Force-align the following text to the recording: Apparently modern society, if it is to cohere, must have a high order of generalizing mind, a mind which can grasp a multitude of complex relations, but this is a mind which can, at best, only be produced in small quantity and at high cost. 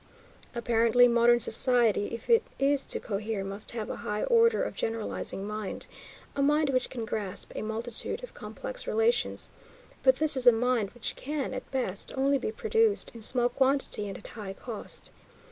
Apparently 0.55 1.07
modern 1.07 1.39
society, 1.39 2.07
if 2.07 2.27
it 2.27 2.41
is 2.57 2.87
to 2.87 2.99
cohere, 2.99 3.43
must 3.43 3.69
have 3.73 3.87
a 3.87 3.97
high 3.97 4.23
order 4.23 4.63
of 4.63 4.73
generalizing 4.73 5.45
mind, 5.45 5.85
a 6.35 6.41
mind 6.41 6.71
which 6.71 6.89
can 6.89 7.05
grasp 7.05 7.51
a 7.55 7.61
multitude 7.61 8.23
of 8.23 8.33
complex 8.33 8.87
relations, 8.87 9.51
but 10.01 10.15
this 10.15 10.35
is 10.35 10.47
a 10.47 10.51
mind 10.51 10.89
which 10.95 11.15
can, 11.15 11.53
at 11.53 11.69
best, 11.69 12.11
only 12.17 12.39
be 12.39 12.51
produced 12.51 13.11
in 13.13 13.21
small 13.21 13.47
quantity 13.47 14.07
and 14.07 14.17
at 14.17 14.25
high 14.25 14.53
cost. 14.53 15.11